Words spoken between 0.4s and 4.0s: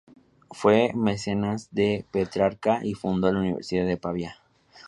Fue mecenas de Petrarca, y fundó la Universidad de